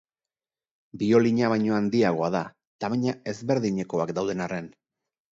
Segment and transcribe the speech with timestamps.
[1.01, 2.41] Biolina baino handiagoa da,
[2.85, 4.71] tamaina ezberdinekoak dauden arren.